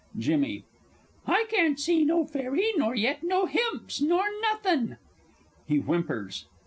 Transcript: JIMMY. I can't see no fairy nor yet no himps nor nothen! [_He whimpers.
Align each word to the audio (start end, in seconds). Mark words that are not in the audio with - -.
JIMMY. 0.17 0.65
I 1.27 1.45
can't 1.51 1.79
see 1.79 2.03
no 2.05 2.25
fairy 2.25 2.71
nor 2.75 2.95
yet 2.95 3.21
no 3.21 3.45
himps 3.45 4.01
nor 4.01 4.23
nothen! 4.51 4.97
[_He 5.69 5.79
whimpers. 5.83 6.45